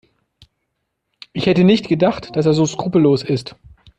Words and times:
Ich 1.31 1.45
hätte 1.45 1.63
nicht 1.63 1.87
gedacht, 1.87 2.35
dass 2.35 2.47
er 2.47 2.53
so 2.53 2.65
skrupellos 2.65 3.21
ist. 3.21 3.55